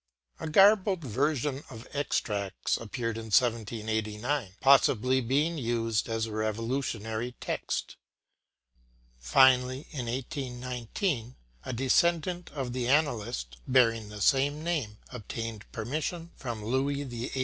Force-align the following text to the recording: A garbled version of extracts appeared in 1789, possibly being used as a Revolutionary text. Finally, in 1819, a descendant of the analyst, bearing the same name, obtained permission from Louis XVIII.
A 0.39 0.49
garbled 0.49 1.03
version 1.03 1.63
of 1.69 1.87
extracts 1.93 2.75
appeared 2.77 3.17
in 3.17 3.25
1789, 3.25 4.53
possibly 4.59 5.21
being 5.21 5.59
used 5.59 6.09
as 6.09 6.25
a 6.25 6.31
Revolutionary 6.31 7.35
text. 7.39 7.97
Finally, 9.19 9.85
in 9.91 10.07
1819, 10.07 11.35
a 11.65 11.73
descendant 11.73 12.49
of 12.49 12.73
the 12.73 12.87
analyst, 12.87 13.57
bearing 13.67 14.09
the 14.09 14.21
same 14.21 14.63
name, 14.63 14.97
obtained 15.11 15.71
permission 15.71 16.31
from 16.35 16.65
Louis 16.65 17.03
XVIII. 17.07 17.39